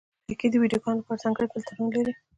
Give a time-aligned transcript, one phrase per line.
[0.27, 2.13] لایکي د ویډیوګانو لپاره ځانګړي فېلټرونه لري.